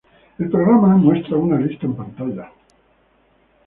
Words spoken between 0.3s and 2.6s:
El programa muestra una lista en pantalla.